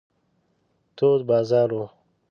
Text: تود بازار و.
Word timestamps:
تود 0.97 1.27
بازار 1.27 1.73
و. 1.73 1.89